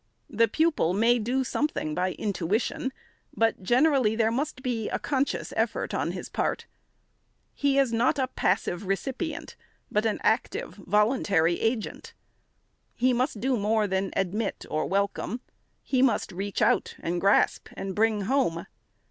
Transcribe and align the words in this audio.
The 0.31 0.47
pupil 0.47 0.95
may 0.95 1.19
do 1.19 1.43
something 1.43 1.93
by 1.93 2.13
intuition, 2.13 2.91
but 3.37 3.61
generally 3.61 4.15
there 4.15 4.31
must 4.31 4.63
be 4.63 4.89
a 4.89 4.97
conscious 4.97 5.53
effort 5.55 5.93
on 5.93 6.13
his 6.13 6.27
part. 6.27 6.65
He 7.53 7.77
is 7.77 7.93
not 7.93 8.17
a 8.17 8.25
passive 8.29 8.87
recipient, 8.87 9.55
but 9.91 10.07
an 10.07 10.17
active, 10.23 10.73
voluntary 10.73 11.59
agent. 11.61 12.15
He 12.95 13.13
must 13.13 13.39
do 13.39 13.55
more 13.57 13.85
than 13.85 14.09
admit 14.15 14.65
or 14.71 14.87
welcome; 14.87 15.41
he 15.83 16.01
must 16.01 16.31
reach 16.31 16.63
out, 16.63 16.95
and 16.99 17.21
grasp, 17.21 17.67
and 17.73 17.93
bring 17.93 18.21
home. 18.21 18.65